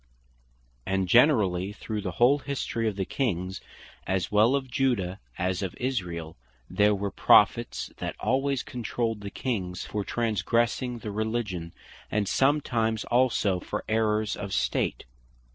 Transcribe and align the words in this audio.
And 0.83 1.07
generally 1.07 1.73
through 1.73 2.01
the 2.01 2.13
whole 2.13 2.39
History 2.39 2.87
of 2.87 2.95
the 2.95 3.05
Kings, 3.05 3.61
as 4.07 4.31
well 4.31 4.55
of 4.55 4.71
Judah, 4.71 5.19
as 5.37 5.61
of 5.61 5.75
Israel, 5.77 6.35
there 6.67 6.95
were 6.95 7.11
Prophets 7.11 7.91
that 7.97 8.17
alwaies 8.17 8.63
controlled 8.63 9.21
the 9.21 9.29
Kings, 9.29 9.85
for 9.85 10.03
transgressing 10.03 10.97
the 10.97 11.11
Religion; 11.11 11.71
and 12.09 12.27
sometimes 12.27 13.03
also 13.03 13.59
for 13.59 13.83
Errours 13.87 14.35
of 14.35 14.53
State; 14.53 15.01
(2 15.01 15.05
Chro. 15.05 15.09